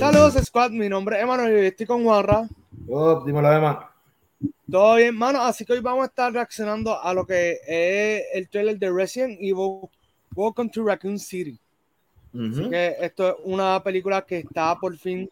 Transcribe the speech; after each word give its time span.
Saludos, 0.00 0.32
Squad. 0.46 0.70
Mi 0.70 0.88
nombre 0.88 1.18
es 1.18 1.22
Emanuel 1.24 1.62
y 1.62 1.66
estoy 1.66 1.84
con 1.84 2.02
Juanra. 2.04 2.48
Oh, 2.88 3.22
dímelo, 3.22 3.52
Emma. 3.52 3.92
Todo 4.70 4.94
bien, 4.94 5.14
mano. 5.14 5.42
Así 5.42 5.62
que 5.62 5.74
hoy 5.74 5.80
vamos 5.80 6.04
a 6.04 6.06
estar 6.06 6.32
reaccionando 6.32 6.98
a 6.98 7.12
lo 7.12 7.26
que 7.26 7.58
es 7.66 8.24
el 8.32 8.48
trailer 8.48 8.78
de 8.78 8.90
Resident 8.90 9.36
Evil 9.38 9.90
Welcome 10.34 10.70
to 10.70 10.86
Raccoon 10.86 11.18
City. 11.18 11.60
Así 12.32 12.70
que 12.70 12.96
esto 12.98 13.28
es 13.28 13.34
una 13.44 13.82
película 13.82 14.22
que 14.22 14.38
está 14.38 14.74
por 14.78 14.96
fin 14.96 15.28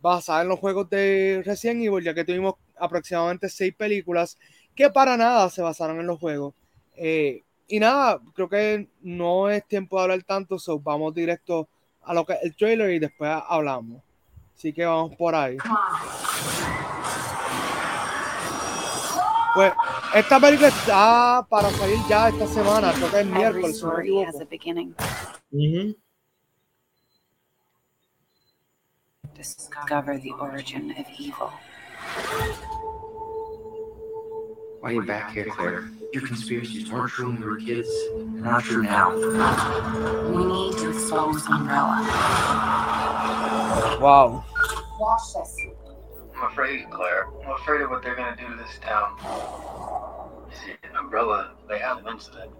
basada 0.00 0.40
en 0.40 0.48
los 0.48 0.58
juegos 0.58 0.88
de 0.88 1.42
Resident 1.44 1.82
Evil, 1.82 2.02
ya 2.02 2.14
que 2.14 2.24
tuvimos 2.24 2.54
aproximadamente 2.78 3.50
seis 3.50 3.74
películas 3.74 4.38
que 4.74 4.88
para 4.88 5.14
nada 5.18 5.50
se 5.50 5.60
basaron 5.60 6.00
en 6.00 6.06
los 6.06 6.18
juegos. 6.18 6.54
Eh, 6.96 7.42
y 7.68 7.78
nada, 7.80 8.18
creo 8.32 8.48
que 8.48 8.88
no 9.02 9.50
es 9.50 9.62
tiempo 9.66 9.98
de 9.98 10.02
hablar 10.04 10.22
tanto, 10.22 10.58
so 10.58 10.80
vamos 10.80 11.14
directo 11.14 11.68
a 12.04 12.14
lo 12.14 12.24
que 12.24 12.34
el 12.42 12.54
trailer 12.56 12.90
y 12.90 12.98
después 12.98 13.30
hablamos. 13.48 14.02
Así 14.54 14.72
que 14.72 14.84
vamos 14.84 15.16
por 15.16 15.34
ahí. 15.34 15.56
Pues 19.54 19.72
esta 20.14 20.40
película 20.40 20.68
está 20.68 21.46
para 21.48 21.70
salir 21.70 21.98
ya 22.08 22.28
esta 22.28 22.46
semana, 22.46 22.92
creo 22.92 23.10
que 23.10 23.20
es 23.20 23.26
miércoles. 23.26 23.76
Si 23.78 23.84
no 23.84 23.92
me 23.94 24.02
equivoco. 24.02 24.34
Discover 29.36 30.18
the 30.20 30.32
origin 30.32 30.92
of 30.92 31.06
evil. 31.18 31.50
Why 34.84 34.90
are 34.90 34.92
you 34.96 35.02
back 35.02 35.32
here, 35.32 35.46
Claire? 35.46 35.88
Your 36.12 36.26
conspiracies 36.26 36.92
weren't 36.92 37.10
true 37.10 37.28
when 37.28 37.40
we 37.40 37.46
were 37.46 37.56
kids. 37.56 37.88
They're 37.88 38.52
not 38.52 38.64
true 38.64 38.82
now. 38.82 39.16
We 40.28 40.44
need 40.44 40.76
to 40.76 40.90
expose 40.90 41.46
Umbrella. 41.46 42.04
Wow. 43.98 44.44
Watch 45.00 45.22
this. 45.32 45.56
I'm 46.36 46.52
afraid, 46.52 46.90
Claire. 46.90 47.28
I'm 47.46 47.52
afraid 47.52 47.80
of 47.80 47.88
what 47.88 48.02
they're 48.02 48.14
gonna 48.14 48.36
do 48.36 48.46
to 48.46 48.62
this 48.62 48.78
town. 48.82 49.16
See, 50.52 50.74
Umbrella, 51.00 51.52
they 51.66 51.78
had 51.78 52.04
an 52.04 52.08
incident. 52.12 52.50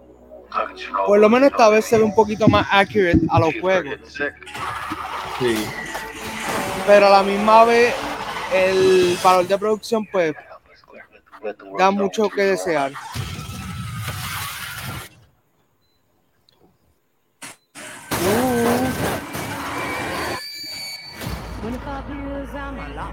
Por 1.05 1.19
lo 1.19 1.29
menos 1.29 1.51
esta 1.51 1.69
vez 1.69 1.85
se 1.85 1.99
ve 1.99 2.05
un 2.05 2.15
poquito 2.15 2.47
más 2.47 2.65
accurate 2.71 3.19
a 3.29 3.39
los 3.39 3.53
juegos. 3.61 3.99
Sí. 5.37 5.55
Pero 6.87 7.05
a 7.05 7.09
la 7.11 7.21
misma 7.21 7.65
vez 7.65 7.93
el 8.51 9.15
valor 9.23 9.47
de 9.47 9.59
producción 9.59 10.07
pues 10.11 10.35
da 11.77 11.91
mucho 11.91 12.29
que 12.29 12.43
desear. 12.43 12.91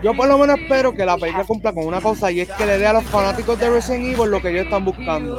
Yo 0.02 0.14
por 0.14 0.26
lo 0.26 0.36
menos 0.38 0.58
espero 0.58 0.92
que 0.92 1.06
la 1.06 1.16
película 1.16 1.44
cumpla 1.44 1.72
con 1.72 1.86
una 1.86 2.00
cosa 2.00 2.30
y 2.32 2.40
es 2.40 2.50
que 2.50 2.66
le 2.66 2.78
dé 2.78 2.86
a 2.86 2.92
los 2.92 3.04
fanáticos 3.04 3.58
de 3.58 3.70
Resident 3.70 4.04
Evil 4.04 4.30
lo 4.30 4.42
que 4.42 4.50
ellos 4.50 4.64
están 4.64 4.84
buscando. 4.84 5.38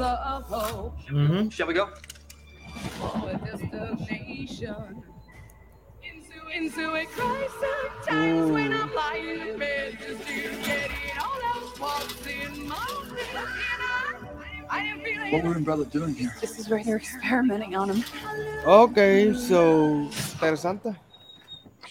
Shall 1.50 1.68
we 1.68 1.74
go? 1.74 1.90
Uh. 8.10 8.58
What 15.32 15.44
were 15.44 15.56
Umbrella 15.56 15.86
doing 15.86 16.16
here? 16.16 16.34
This 16.42 16.60
is 16.60 16.70
where 16.70 16.84
they're 16.84 16.98
experimenting 16.98 17.76
on 17.76 17.90
him. 17.90 18.04
Okay, 18.66 19.34
so 19.34 20.08
interesante. 20.40 20.96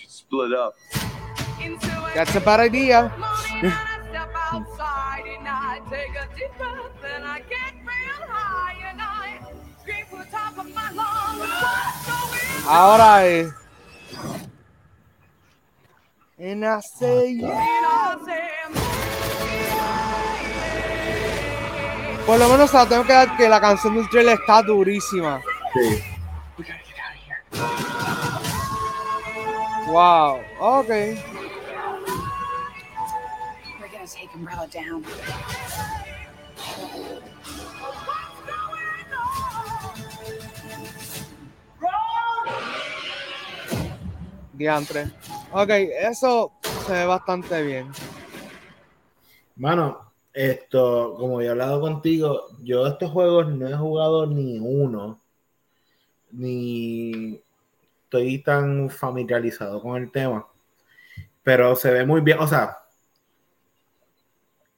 Split 0.06 0.52
up. 0.52 0.74
That's 2.14 2.34
a 2.34 2.40
bad 2.40 2.60
idea. 2.60 3.12
Ahora 12.66 13.26
es. 13.26 13.52
And 16.38 16.64
I 16.64 16.80
say, 16.80 17.40
Por 22.26 22.38
lo 22.38 22.48
menos 22.48 22.72
la 22.72 22.86
tengo 22.86 23.04
que 23.04 23.12
dar 23.12 23.36
que 23.36 23.48
la 23.48 23.60
canción 23.60 23.94
del 23.96 24.08
trailer 24.08 24.38
está 24.40 24.62
durísima. 24.62 25.40
Sí. 25.74 26.02
Wow, 29.88 30.40
ok. 30.58 30.88
We're 30.88 31.18
gonna 33.90 34.06
take 34.06 34.30
Umbrella 34.34 34.66
down. 34.68 35.04
Diantre. 44.54 45.10
Ok, 45.50 45.68
eso 45.68 46.52
se 46.86 46.92
ve 46.92 47.04
bastante 47.04 47.62
bien. 47.62 47.92
Mano, 49.56 50.11
esto, 50.32 51.14
como 51.18 51.40
he 51.40 51.48
hablado 51.48 51.80
contigo, 51.80 52.48
yo 52.62 52.86
estos 52.86 53.10
juegos 53.10 53.48
no 53.48 53.68
he 53.68 53.74
jugado 53.74 54.26
ni 54.26 54.58
uno, 54.58 55.20
ni 56.30 57.42
estoy 58.04 58.42
tan 58.42 58.88
familiarizado 58.90 59.80
con 59.82 60.02
el 60.02 60.10
tema, 60.10 60.46
pero 61.42 61.76
se 61.76 61.90
ve 61.90 62.06
muy 62.06 62.20
bien, 62.20 62.38
o 62.38 62.46
sea, 62.46 62.78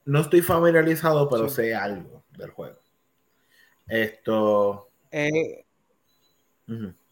no 0.04 0.20
estoy 0.20 0.42
familiarizado, 0.42 1.28
pero 1.28 1.48
Sí. 1.48 1.56
sé 1.56 1.74
algo 1.74 2.24
del 2.36 2.50
juego. 2.50 2.78
Esto, 3.86 4.88
Eh, 5.10 5.64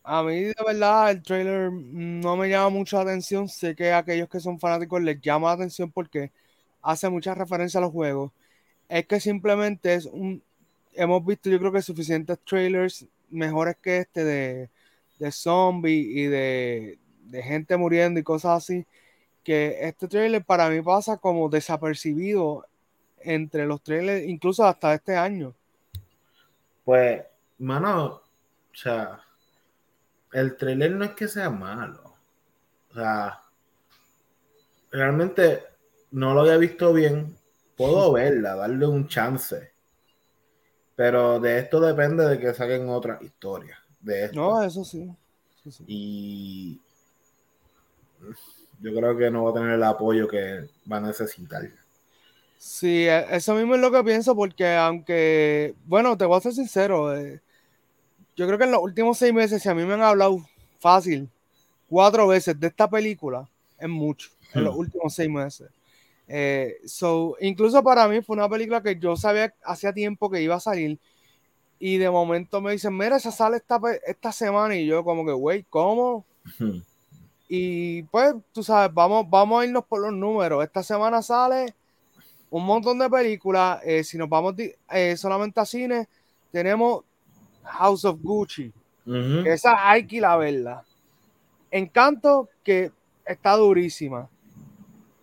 a 0.04 0.22
mí, 0.22 0.40
de 0.42 0.54
verdad, 0.66 1.12
el 1.12 1.22
trailer 1.22 1.70
no 1.72 2.36
me 2.36 2.48
llama 2.48 2.70
mucho 2.70 2.96
la 2.96 3.02
atención. 3.02 3.48
Sé 3.48 3.76
que 3.76 3.92
a 3.92 3.98
aquellos 3.98 4.28
que 4.28 4.40
son 4.40 4.58
fanáticos 4.58 5.00
les 5.00 5.20
llama 5.20 5.48
la 5.48 5.54
atención 5.54 5.92
porque 5.92 6.32
hace 6.82 7.08
mucha 7.08 7.34
referencia 7.34 7.78
a 7.78 7.82
los 7.82 7.92
juegos. 7.92 8.32
Es 8.88 9.06
que 9.06 9.20
simplemente 9.20 9.94
es 9.94 10.06
un. 10.06 10.42
Hemos 10.94 11.24
visto, 11.24 11.48
yo 11.48 11.58
creo 11.58 11.72
que 11.72 11.80
suficientes 11.80 12.38
trailers 12.40 13.06
mejores 13.30 13.76
que 13.80 13.98
este 13.98 14.24
de, 14.24 14.68
de 15.18 15.32
zombies 15.32 16.06
y 16.06 16.26
de, 16.26 16.98
de 17.24 17.42
gente 17.42 17.76
muriendo 17.76 18.20
y 18.20 18.22
cosas 18.22 18.62
así. 18.62 18.86
Que 19.42 19.78
este 19.80 20.06
trailer 20.06 20.44
para 20.44 20.68
mí 20.68 20.82
pasa 20.82 21.16
como 21.16 21.48
desapercibido 21.48 22.66
entre 23.18 23.66
los 23.66 23.82
trailers, 23.82 24.26
incluso 24.26 24.64
hasta 24.64 24.94
este 24.94 25.16
año. 25.16 25.54
Pues, 26.84 27.22
mano, 27.58 28.04
o 28.06 28.74
sea, 28.74 29.20
el 30.32 30.56
trailer 30.56 30.92
no 30.92 31.04
es 31.04 31.12
que 31.12 31.28
sea 31.28 31.50
malo. 31.50 32.14
O 32.90 32.94
sea, 32.94 33.40
realmente 34.90 35.62
no 36.12 36.34
lo 36.34 36.42
había 36.42 36.56
visto 36.56 36.92
bien. 36.92 37.36
Puedo 37.76 38.12
verla, 38.12 38.54
darle 38.54 38.86
un 38.86 39.08
chance. 39.08 39.72
Pero 40.94 41.40
de 41.40 41.58
esto 41.58 41.80
depende 41.80 42.26
de 42.28 42.38
que 42.38 42.54
saquen 42.54 42.88
otra 42.88 43.18
historia. 43.22 43.78
De 44.00 44.26
esto. 44.26 44.40
No, 44.40 44.62
eso 44.62 44.84
sí. 44.84 45.10
eso 45.60 45.70
sí. 45.70 45.84
Y 45.86 46.80
yo 48.80 48.92
creo 48.94 49.16
que 49.16 49.30
no 49.30 49.44
va 49.44 49.50
a 49.50 49.54
tener 49.54 49.70
el 49.70 49.82
apoyo 49.82 50.28
que 50.28 50.68
va 50.90 50.98
a 50.98 51.00
necesitar. 51.00 51.62
Sí, 52.58 53.06
e- 53.06 53.36
eso 53.36 53.54
mismo 53.54 53.74
es 53.74 53.80
lo 53.80 53.90
que 53.90 54.04
pienso, 54.04 54.36
porque 54.36 54.74
aunque, 54.74 55.74
bueno, 55.86 56.16
te 56.16 56.24
voy 56.24 56.36
a 56.36 56.40
ser 56.40 56.52
sincero, 56.52 57.16
eh, 57.16 57.40
yo 58.36 58.46
creo 58.46 58.58
que 58.58 58.64
en 58.64 58.72
los 58.72 58.82
últimos 58.82 59.18
seis 59.18 59.32
meses, 59.32 59.62
si 59.62 59.68
a 59.68 59.74
mí 59.74 59.84
me 59.84 59.94
han 59.94 60.02
hablado 60.02 60.38
fácil 60.78 61.28
cuatro 61.88 62.26
veces 62.26 62.58
de 62.58 62.68
esta 62.68 62.88
película, 62.88 63.48
es 63.78 63.88
mucho, 63.88 64.30
en 64.54 64.64
los 64.64 64.74
últimos 64.76 65.14
seis 65.14 65.30
meses. 65.30 65.68
Eh, 66.28 66.76
so, 66.86 67.36
incluso 67.40 67.82
para 67.82 68.08
mí 68.08 68.22
fue 68.22 68.36
una 68.36 68.48
película 68.48 68.82
que 68.82 68.98
yo 68.98 69.16
sabía 69.16 69.52
hacía 69.64 69.92
tiempo 69.92 70.30
que 70.30 70.42
iba 70.42 70.54
a 70.54 70.60
salir, 70.60 70.98
y 71.78 71.98
de 71.98 72.10
momento 72.10 72.60
me 72.60 72.72
dicen, 72.72 72.96
mira, 72.96 73.16
esa 73.16 73.32
sale 73.32 73.56
esta, 73.56 73.80
esta 74.06 74.30
semana, 74.32 74.76
y 74.76 74.86
yo 74.86 75.02
como 75.02 75.26
que, 75.26 75.32
güey, 75.32 75.64
¿cómo? 75.68 76.24
Y 77.48 78.04
pues, 78.04 78.34
tú 78.52 78.62
sabes, 78.62 78.94
vamos, 78.94 79.28
vamos 79.28 79.60
a 79.60 79.66
irnos 79.66 79.84
por 79.84 80.00
los 80.00 80.12
números. 80.12 80.64
Esta 80.64 80.82
semana 80.82 81.20
sale 81.20 81.74
un 82.50 82.64
montón 82.64 82.98
de 82.98 83.10
películas. 83.10 83.80
eh, 83.84 84.04
si 84.04 84.16
nos 84.16 84.28
vamos 84.28 84.54
eh, 84.58 85.16
solamente 85.18 85.60
a 85.60 85.66
cine, 85.66 86.08
tenemos 86.50 87.04
House 87.64 88.04
of 88.06 88.20
Gucci. 88.22 88.72
Ujú. 89.04 89.42
que 89.42 89.52
Esa 89.52 89.90
hay 89.90 90.06
que 90.06 90.16
ir 90.16 90.24
a 90.24 90.36
verla. 90.36 90.84
Encanto, 91.70 92.48
que 92.62 92.90
está 93.26 93.56
durísima. 93.56 94.28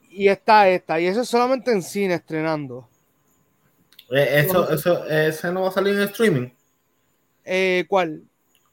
Y 0.09 0.27
está 0.27 0.67
esta. 0.69 0.99
Y 0.99 1.07
eso 1.07 1.21
es 1.21 1.29
solamente 1.29 1.71
en 1.71 1.81
cine 1.81 2.15
estrenando. 2.15 2.89
Eh, 4.11 4.45
eso, 4.45 4.69
eso, 4.71 5.05
ese 5.05 5.51
no 5.51 5.61
va 5.61 5.69
a 5.69 5.71
salir 5.71 5.93
en 5.93 6.01
streaming. 6.01 6.49
Eh, 7.45 7.85
¿Cuál? 7.87 8.23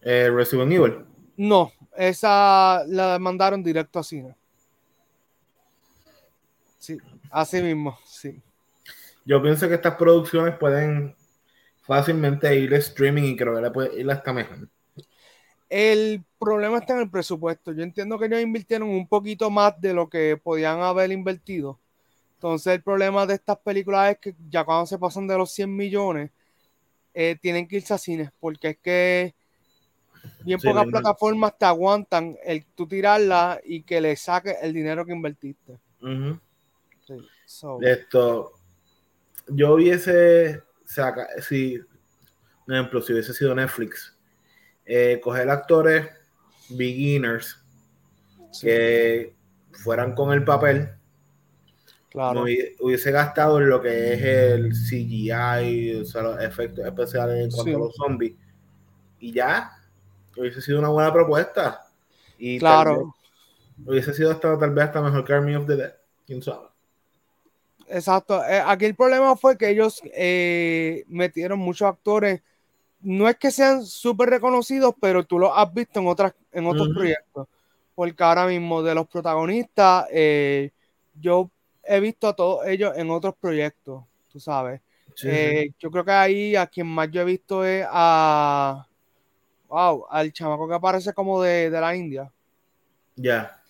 Eh, 0.00 0.31
Resident 0.31 0.73
Evil. 0.73 1.05
No, 1.37 1.73
esa 1.97 2.85
la 2.87 3.19
mandaron 3.19 3.62
directo 3.62 3.99
a 3.99 4.05
cine. 4.05 4.35
Sí, 6.79 6.99
así 7.31 7.61
mismo, 7.61 7.99
sí. 8.06 8.41
Yo 9.25 9.43
pienso 9.43 9.69
que 9.69 9.75
estas 9.75 9.97
producciones 9.97 10.56
pueden 10.56 11.17
fácilmente 11.82 12.55
ir 12.56 12.73
a 12.75 12.79
streaming 12.79 13.25
y 13.25 13.37
creo 13.37 13.56
que 13.56 13.62
le 13.62 13.71
puede 13.71 14.00
ir 14.00 14.11
hasta 14.11 14.32
mejor. 14.32 14.69
El 15.69 16.25
problema 16.39 16.79
está 16.79 16.95
en 16.95 17.01
el 17.01 17.11
presupuesto. 17.11 17.73
Yo 17.73 17.83
entiendo 17.83 18.19
que 18.19 18.27
ellos 18.27 18.41
invirtieron 18.41 18.89
un 18.89 19.09
poquito 19.09 19.51
más 19.51 19.81
de 19.81 19.95
lo 19.95 20.09
que 20.09 20.37
podían 20.43 20.81
haber 20.81 21.11
invertido. 21.11 21.79
Entonces 22.35 22.75
el 22.75 22.83
problema 22.83 23.27
de 23.27 23.35
estas 23.35 23.59
películas 23.59 24.13
es 24.13 24.19
que 24.19 24.37
ya 24.49 24.65
cuando 24.65 24.87
se 24.87 24.99
pasan 24.99 25.27
de 25.27 25.39
los 25.39 25.53
100 25.53 25.75
millones, 25.75 26.31
eh, 27.15 27.37
tienen 27.41 27.67
que 27.67 27.77
irse 27.77 27.95
a 27.95 27.99
cines, 27.99 28.31
porque 28.39 28.69
es 28.69 28.79
que 28.79 29.35
bien 30.45 30.61
pocas 30.61 30.87
plataformas 30.87 31.57
te 31.59 31.65
aguantan 31.65 32.37
el 32.45 32.67
tú 32.67 32.87
tirarla 32.87 33.59
y 33.65 33.83
que 33.83 34.01
le 34.01 34.15
saques 34.17 34.57
el 34.61 34.75
dinero 34.75 35.07
que 35.07 35.13
invertiste. 35.13 35.79
Esto, 37.81 38.53
yo 39.49 39.75
hubiese, 39.75 40.63
saca, 40.85 41.27
si, 41.41 41.79
por 42.67 42.75
ejemplo, 42.75 43.01
si 43.01 43.13
hubiese 43.13 43.33
sido 43.33 43.55
Netflix, 43.55 44.16
eh, 44.87 45.21
coger 45.23 45.50
actores 45.50 46.09
beginners 46.71 47.59
que 48.61 49.35
fueran 49.73 50.15
con 50.15 50.33
el 50.33 50.44
papel. 50.44 50.91
Claro. 52.09 52.44
hubiese 52.81 53.11
gastado 53.11 53.59
en 53.59 53.69
lo 53.69 53.83
que 53.83 54.15
es 54.15 54.23
el 54.23 54.73
CGI, 54.73 56.00
o 56.00 56.05
sea, 56.06 56.23
los 56.23 56.43
efectos 56.43 56.87
especiales 56.87 57.44
en 57.44 57.50
cuanto 57.50 57.77
a 57.77 57.81
los 57.81 57.94
zombies. 57.94 58.35
Y 59.21 59.33
ya, 59.33 59.73
hubiese 60.35 60.62
sido 60.62 60.79
una 60.79 60.89
buena 60.89 61.12
propuesta. 61.12 61.87
Y 62.39 62.59
claro. 62.59 63.15
hubiese 63.85 64.15
sido 64.15 64.31
hasta 64.31 64.59
tal 64.59 64.71
vez 64.71 64.85
hasta 64.87 65.03
mejor 65.03 65.25
que 65.25 65.32
Army 65.35 65.56
of 65.56 65.67
the 65.67 65.77
Dead. 65.77 65.94
¿Quién 66.27 66.43
sabe? 66.43 66.69
Exacto. 67.89 68.43
Eh, 68.44 68.62
aquí 68.65 68.87
el 68.87 68.94
problema 68.94 69.37
fue 69.37 69.59
que 69.59 69.69
ellos 69.69 70.00
eh, 70.15 71.05
metieron 71.09 71.59
muchos 71.59 71.89
actores 71.89 72.43
no 73.06 73.29
es 73.29 73.37
que 73.37 73.53
sean 73.53 73.87
súper 73.87 74.29
reconocidos, 74.31 74.93
pero 75.00 75.23
tú 75.23 75.38
los 75.38 75.53
has 75.55 75.73
visto 75.73 76.00
en, 76.00 76.08
otras, 76.08 76.35
en 76.50 76.67
otros 76.67 76.88
proyectos. 76.88 77.47
Porque 77.94 78.25
ahora 78.25 78.49
mismo 78.49 78.82
de 78.82 78.97
los 78.97 79.06
protagonistas, 79.06 80.06
eh, 80.11 80.73
yo 81.14 81.49
he 81.85 82.00
visto 82.00 82.26
a 82.26 82.35
todos 82.35 82.67
ellos 82.67 82.94
en 82.97 83.08
otros 83.11 83.37
proyectos, 83.41 84.03
tú 84.29 84.41
sabes. 84.41 84.81
Eh, 85.23 85.70
yo 85.79 85.88
creo 85.88 86.05
que 86.05 86.11
ahí 86.11 86.56
a 86.56 86.67
quien 86.67 86.88
más 86.88 87.08
yo 87.12 87.20
he 87.20 87.25
visto 87.25 87.64
es 87.64 87.87
a. 87.88 88.85
Wow, 89.69 90.06
al 90.11 90.32
chamaco 90.32 90.69
que 90.69 90.75
aparece 90.75 91.12
como 91.14 91.41
de, 91.41 91.70
la 91.70 91.94
India. 91.94 92.31
Ya. 93.14 93.62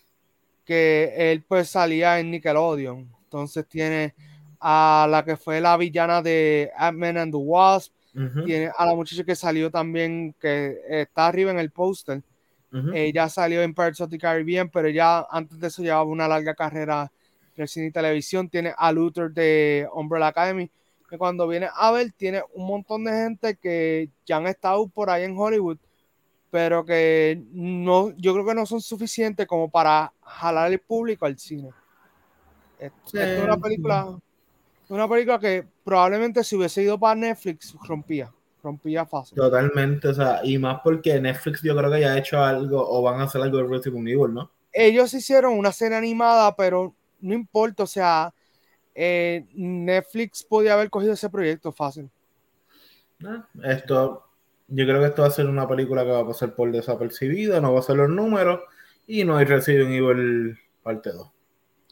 Que 0.65 1.13
él 1.15 1.45
pues 1.47 1.69
salía 1.69 2.19
en 2.19 2.31
Nickelodeon. 2.31 3.07
Entonces 3.25 3.67
tiene 3.69 4.15
a 4.59 5.07
la 5.11 5.23
que 5.23 5.37
fue 5.37 5.61
la 5.61 5.77
villana 5.77 6.23
de 6.23 6.73
Ant-Man 6.75 7.19
and 7.19 7.33
the 7.33 7.39
Wasp 7.39 7.93
tiene 8.45 8.71
a 8.77 8.87
la 8.87 8.95
muchacha 8.95 9.25
que 9.25 9.37
salió 9.37 9.71
también, 9.71 10.35
que 10.41 10.79
está 10.89 11.27
arriba 11.27 11.51
en 11.51 11.59
el 11.59 11.71
póster. 11.71 12.23
Ella 12.93 13.29
salió 13.29 13.63
en 13.63 13.75
Pirates 13.75 14.01
of 14.01 14.11
the 14.11 14.19
Caribbean, 14.19 14.69
pero 14.69 14.89
ya 14.89 15.27
antes 15.31 15.59
de 15.59 15.69
eso 15.69 15.83
llevaba 15.83 16.05
una 16.05 16.29
larga 16.29 16.55
carrera 16.55 17.11
en 17.57 17.69
cine 17.69 17.87
y 17.87 17.91
televisión. 17.91 18.49
Tiene 18.49 18.75
a 18.77 18.93
Luther 18.93 19.31
de 19.31 19.89
Umbrella 19.95 20.27
Academy, 20.29 20.71
que 21.09 21.17
cuando 21.17 21.49
viene 21.49 21.69
a 21.75 21.91
ver, 21.93 22.13
tiene 22.13 22.43
un 22.55 22.67
montón 22.67 23.05
de 23.05 23.13
gente 23.13 23.57
que 23.57 24.11
ya 24.27 24.37
han 24.37 24.47
estado 24.47 24.87
por 24.89 25.09
ahí 25.09 25.25
en 25.25 25.39
Hollywood, 25.39 25.79
pero 26.51 26.85
que 26.85 27.43
no, 27.53 28.11
yo 28.17 28.35
creo 28.35 28.47
que 28.47 28.55
no 28.55 28.67
son 28.67 28.81
suficientes 28.81 29.47
como 29.47 29.71
para 29.71 30.13
jalar 30.23 30.71
el 30.71 30.79
público 30.79 31.25
al 31.25 31.39
cine. 31.39 31.71
Esto 32.79 33.19
es 33.19 33.43
una 33.43 33.57
película 33.57 34.19
una 34.89 35.09
película 35.09 35.39
que 35.39 35.67
probablemente 35.85 36.45
si 36.45 36.57
hubiese 36.57 36.83
ido 36.83 36.99
para 36.99 37.15
Netflix 37.15 37.75
rompía, 37.87 38.33
rompía 38.63 39.05
fácil. 39.07 39.37
Totalmente, 39.37 40.09
o 40.09 40.15
sea, 40.15 40.41
y 40.45 40.59
más 40.59 40.81
porque 40.83 41.21
Netflix 41.21 41.63
yo 41.63 41.77
creo 41.77 41.91
que 41.91 42.01
ya 42.01 42.13
ha 42.13 42.19
hecho 42.19 42.39
algo 42.39 42.87
o 42.89 43.03
van 43.03 43.21
a 43.21 43.25
hacer 43.25 43.43
algo 43.43 43.59
de 43.59 43.65
Resident 43.65 44.09
Evil, 44.09 44.35
¿no? 44.35 44.51
Ellos 44.73 45.13
hicieron 45.15 45.59
una 45.59 45.73
serie 45.73 45.97
animada, 45.97 46.55
pero 46.55 46.95
no 47.21 47.35
importa, 47.35 47.85
o 47.85 47.87
sea, 47.87 48.33
eh, 48.95 49.45
Netflix 49.55 50.43
podía 50.43 50.75
haber 50.75 50.91
cogido 50.91 51.13
ese 51.13 51.31
proyecto 51.31 51.73
fácil. 51.73 52.11
Ah, 53.25 53.47
esto, 53.65 54.25
yo 54.69 54.85
creo 54.85 55.01
que 55.01 55.07
esto 55.07 55.23
va 55.23 55.29
a 55.29 55.33
ser 55.33 55.47
una 55.47 55.67
película 55.67 56.05
que 56.05 56.11
va 56.11 56.21
a 56.21 56.27
pasar 56.27 56.55
por 56.55 56.71
desapercibida, 56.71 57.61
no 57.61 57.73
va 57.73 57.81
a 57.81 57.83
ser 57.83 57.97
los 57.97 58.11
números 58.11 58.61
y 59.07 59.25
no 59.25 59.37
hay 59.37 59.45
Resident 59.45 59.91
Evil 59.91 60.59
parte 60.83 61.13
2. 61.13 61.31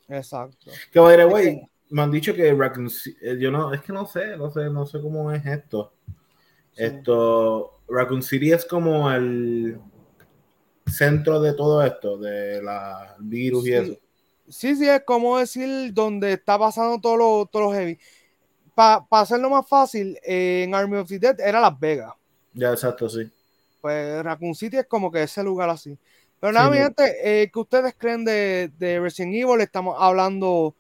Exacto. 0.09 0.71
Que 0.93 1.01
by 1.01 1.17
the 1.17 1.27
way, 1.27 1.69
me 1.91 2.03
han 2.03 2.11
dicho 2.11 2.35
que 2.35 2.53
Raccoon 2.53 2.91
eh, 3.23 3.37
yo 3.39 3.51
no, 3.51 3.73
es 3.73 3.83
que 3.83 3.93
no 3.93 4.07
sé, 4.07 4.37
no 4.37 4.51
sé, 4.51 4.71
no 4.71 4.87
sé 4.87 5.01
cómo 5.01 5.31
es 5.33 5.45
esto. 5.47 5.93
Esto, 6.77 7.81
Raccoon 7.89 8.23
City 8.23 8.53
es 8.53 8.65
como 8.65 9.11
el 9.11 9.79
centro 10.87 11.41
de 11.41 11.53
todo 11.55 11.85
esto, 11.85 12.19
de 12.19 12.63
la 12.63 13.17
virus 13.21 13.67
y 13.67 13.73
eso. 13.75 13.99
Sí, 14.49 14.75
sí, 14.77 14.89
es 14.89 15.03
como 15.05 15.39
decir 15.39 15.93
donde 15.95 16.33
está 16.33 16.59
pasando 16.59 17.01
todo 17.01 17.17
lo, 17.17 17.47
todo 17.47 17.63
lo 17.63 17.73
heavy. 17.73 17.99
Para 18.75 19.07
hacerlo 19.11 19.49
más 19.51 19.67
fácil, 19.69 20.19
en 20.23 20.75
Army 20.75 20.97
of 20.97 21.09
the 21.09 21.19
Dead 21.19 21.41
era 21.41 21.61
Las 21.61 21.79
Vegas. 21.79 22.13
Ya, 22.53 22.73
exacto, 22.73 23.09
sí. 23.09 23.31
Pues 23.81 24.23
Raccoon 24.23 24.55
City 24.55 24.79
es 24.79 24.87
como 24.87 25.13
que 25.13 25.23
ese 25.23 25.43
lugar 25.43 25.71
así. 25.71 25.97
Pero 26.41 26.53
nada, 26.53 26.69
mi 26.71 26.77
gente, 26.77 27.05
eh, 27.23 27.51
¿qué 27.53 27.59
ustedes 27.59 27.95
creen 27.97 28.25
de, 28.25 28.71
de 28.79 29.01
Resident 29.01 29.35
Evil? 29.35 29.61
Estamos 29.61 29.97
hablando 29.99 30.75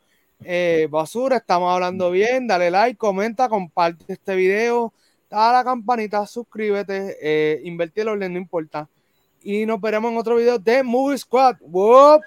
eh, 0.44 0.88
basura, 0.90 1.38
estamos 1.38 1.72
hablando 1.72 2.10
bien, 2.10 2.46
dale 2.46 2.70
like, 2.70 2.96
comenta, 2.96 3.48
comparte 3.48 4.12
este 4.12 4.34
video, 4.36 4.92
dale 5.30 5.50
a 5.50 5.52
la 5.52 5.64
campanita, 5.64 6.26
suscríbete, 6.26 7.16
eh, 7.20 7.60
invertir 7.64 8.06
no 8.30 8.38
importa. 8.38 8.88
Y 9.42 9.66
nos 9.66 9.80
veremos 9.80 10.12
en 10.12 10.18
otro 10.18 10.36
video 10.36 10.58
de 10.58 10.82
Movie 10.82 11.18
Squad. 11.18 11.56
¡Wop! 11.60 12.22